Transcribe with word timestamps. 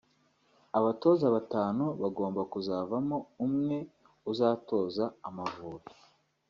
Abatoza 0.77 1.25
batanu 1.35 1.85
bagomba 2.01 2.41
kuzavamo 2.51 3.17
umwe 3.45 3.77
uzatoza 4.31 5.05
Amavubi 5.27 5.89